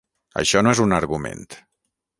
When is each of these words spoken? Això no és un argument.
Això 0.43 0.63
no 0.65 0.73
és 0.77 0.81
un 0.87 0.97
argument. 1.01 1.47